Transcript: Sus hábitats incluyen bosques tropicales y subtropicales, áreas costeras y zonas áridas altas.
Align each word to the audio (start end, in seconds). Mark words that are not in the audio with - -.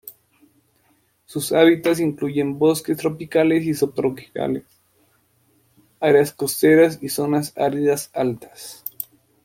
Sus 1.27 1.51
hábitats 1.51 1.99
incluyen 1.99 2.57
bosques 2.57 2.97
tropicales 2.97 3.63
y 3.65 3.75
subtropicales, 3.75 4.63
áreas 5.99 6.33
costeras 6.33 6.97
y 7.03 7.09
zonas 7.09 7.55
áridas 7.55 8.09
altas. 8.15 8.83